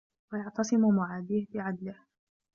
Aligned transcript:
وَيَعْتَصِمُ 0.33 0.91
مُعَادِيهِ 0.95 1.47
بِعَدْلِهِ 1.53 1.95